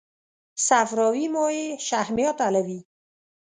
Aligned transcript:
صفراوي 0.67 1.25
مایع 1.35 1.67
شحمیات 1.87 2.37
حلوي. 2.45 2.79